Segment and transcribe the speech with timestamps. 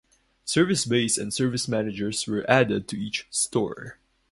[0.45, 3.99] Service bays and service managers were added to each store.